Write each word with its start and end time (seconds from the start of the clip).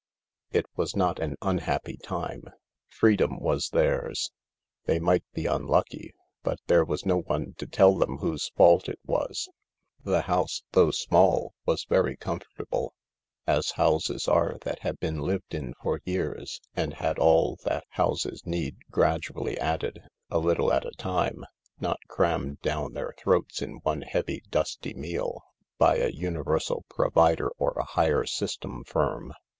It 0.49 0.65
was 0.75 0.95
not 0.95 1.19
an 1.19 1.35
unhappy 1.43 1.95
time. 1.97 2.45
Freedom 2.89 3.37
was 3.39 3.69
theirs. 3.69 4.31
They 4.85 4.99
might 4.99 5.23
be 5.35 5.45
unlucky, 5.45 6.11
but 6.41 6.57
there 6.65 6.83
was 6.83 7.05
no 7.05 7.19
one 7.19 7.53
to 7.59 7.67
tell 7.67 7.95
them 7.95 8.17
whose 8.17 8.49
fault 8.57 8.89
it 8.89 8.97
was. 9.05 9.47
The 10.03 10.21
house, 10.23 10.63
though 10.71 10.89
small, 10.89 11.53
was 11.67 11.83
very 11.87 12.15
THE 12.19 12.27
LARK 12.27 12.39
41 12.39 12.39
comfortable, 12.39 12.93
as 13.45 13.69
houses 13.73 14.27
are 14.27 14.57
that 14.63 14.79
have 14.79 14.99
been 14.99 15.19
lived 15.19 15.53
in 15.53 15.75
for 15.83 16.01
years 16.03 16.59
and 16.75 16.95
had 16.95 17.19
all 17.19 17.59
that 17.65 17.83
houses 17.89 18.41
need 18.43 18.77
gradually 18.89 19.55
added, 19.59 20.01
a 20.31 20.39
little 20.39 20.73
at 20.73 20.83
a 20.83 20.93
time— 20.97 21.43
not 21.79 21.99
crammed 22.07 22.59
down 22.63 22.93
their 22.93 23.13
throats 23.19 23.61
in 23.61 23.81
one 23.83 24.01
heavy, 24.01 24.41
dusty 24.49 24.95
meal, 24.95 25.43
by 25.77 25.97
a 25.97 26.09
universal 26.09 26.85
provider 26.89 27.49
or 27.59 27.69
a 27.77 27.83
hire 27.85 28.25
system 28.25 28.83
firm. 28.83 29.31